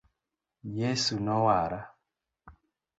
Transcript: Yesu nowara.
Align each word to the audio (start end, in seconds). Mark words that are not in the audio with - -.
Yesu 0.77 1.15
nowara. 1.25 1.81